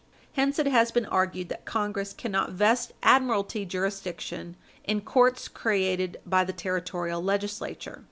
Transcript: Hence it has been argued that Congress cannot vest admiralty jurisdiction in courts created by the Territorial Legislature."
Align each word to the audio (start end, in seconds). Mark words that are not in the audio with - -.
Hence 0.33 0.57
it 0.57 0.65
has 0.65 0.91
been 0.91 1.05
argued 1.05 1.49
that 1.49 1.63
Congress 1.63 2.11
cannot 2.11 2.49
vest 2.53 2.91
admiralty 3.03 3.65
jurisdiction 3.67 4.55
in 4.83 5.01
courts 5.01 5.47
created 5.47 6.19
by 6.25 6.43
the 6.43 6.53
Territorial 6.53 7.21
Legislature." 7.23 7.99